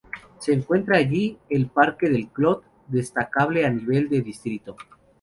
Se 0.39 0.51
encuentra 0.51 0.97
allí 0.97 1.37
el 1.47 1.67
parque 1.67 2.09
del 2.09 2.27
Clot, 2.29 2.63
destacable 2.87 3.67
a 3.67 3.69
nivel 3.69 4.09
de 4.09 4.21
distrito. 4.23 4.75